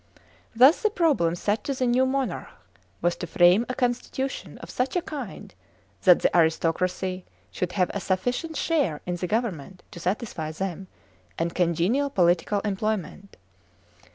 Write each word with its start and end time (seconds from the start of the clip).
Thus 0.55 0.81
the 0.81 0.89
problem 0.89 1.35
set 1.35 1.63
to 1.65 1.75
the 1.75 1.85
new 1.85 2.07
monarch 2.07 2.49
was 3.03 3.15
to 3.17 3.27
frame 3.27 3.67
a 3.69 3.75
constitution 3.75 4.57
of 4.57 4.71
such 4.71 4.95
a 4.95 5.01
kind 5.03 5.53
that 6.05 6.21
the 6.23 6.35
aristocracy 6.35 7.23
should 7.51 7.73
have 7.73 7.91
a 7.93 7.99
sufficient 8.01 8.55
share 8.57 9.01
in 9.05 9.17
the 9.17 9.27
government 9.27 9.83
to 9.91 9.99
satisfy 9.99 10.51
them, 10.53 10.87
and 11.37 11.53
congenial 11.53 12.09
political 12.09 12.61
employment. 12.61 13.37